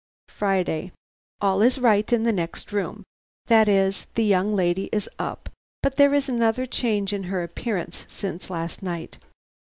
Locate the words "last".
8.49-8.81